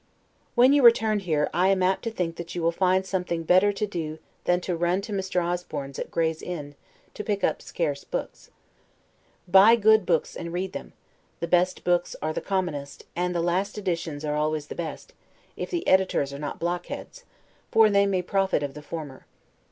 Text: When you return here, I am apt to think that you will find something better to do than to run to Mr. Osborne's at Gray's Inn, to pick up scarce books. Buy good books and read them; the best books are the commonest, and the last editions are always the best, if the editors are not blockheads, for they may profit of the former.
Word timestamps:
When 0.55 0.73
you 0.73 0.81
return 0.81 1.19
here, 1.19 1.47
I 1.53 1.67
am 1.67 1.83
apt 1.83 2.01
to 2.05 2.09
think 2.09 2.37
that 2.37 2.55
you 2.55 2.63
will 2.63 2.71
find 2.71 3.05
something 3.05 3.43
better 3.43 3.71
to 3.73 3.85
do 3.85 4.17
than 4.45 4.59
to 4.61 4.75
run 4.75 4.99
to 5.01 5.11
Mr. 5.11 5.43
Osborne's 5.45 5.99
at 5.99 6.09
Gray's 6.09 6.41
Inn, 6.41 6.73
to 7.13 7.23
pick 7.23 7.43
up 7.43 7.61
scarce 7.61 8.03
books. 8.03 8.49
Buy 9.47 9.75
good 9.75 10.07
books 10.07 10.35
and 10.35 10.51
read 10.53 10.73
them; 10.73 10.93
the 11.39 11.47
best 11.47 11.83
books 11.83 12.15
are 12.19 12.33
the 12.33 12.41
commonest, 12.41 13.03
and 13.15 13.35
the 13.35 13.41
last 13.41 13.77
editions 13.77 14.25
are 14.25 14.35
always 14.35 14.69
the 14.69 14.73
best, 14.73 15.13
if 15.55 15.69
the 15.69 15.87
editors 15.87 16.33
are 16.33 16.39
not 16.39 16.57
blockheads, 16.57 17.23
for 17.69 17.87
they 17.87 18.07
may 18.07 18.23
profit 18.23 18.63
of 18.63 18.73
the 18.73 18.81
former. 18.81 19.27